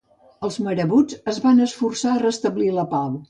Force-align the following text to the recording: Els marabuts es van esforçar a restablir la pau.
Els 0.47 0.55
marabuts 0.67 1.19
es 1.33 1.37
van 1.45 1.61
esforçar 1.67 2.13
a 2.15 2.21
restablir 2.25 2.71
la 2.81 2.87
pau. 2.95 3.15